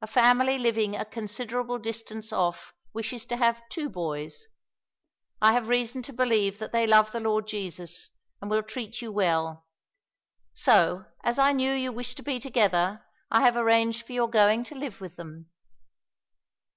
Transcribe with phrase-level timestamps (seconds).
[0.00, 4.46] "A family living a considerable distance off wishes to have two boys.
[5.42, 8.10] I have reason to believe that they love the Lord Jesus,
[8.40, 9.66] and will treat you well.
[10.54, 14.62] So, as I knew you wished to be together, I have arranged for your going
[14.62, 15.50] to live with them."